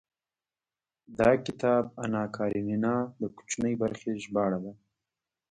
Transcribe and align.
دا 1.19 1.29
کتاب 1.45 1.83
اناکارينينا 2.05 2.95
د 3.21 3.23
کوچنۍ 3.35 3.73
برخې 3.81 4.11
ژباړه 4.23 4.59
ده. 4.63 4.73